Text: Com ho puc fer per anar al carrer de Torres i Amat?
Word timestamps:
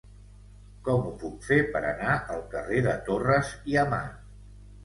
Com 0.87 1.03
ho 1.09 1.11
puc 1.23 1.45
fer 1.49 1.59
per 1.75 1.83
anar 1.91 2.15
al 2.37 2.41
carrer 2.57 2.81
de 2.89 2.97
Torres 3.11 3.53
i 3.75 3.79
Amat? 3.83 4.21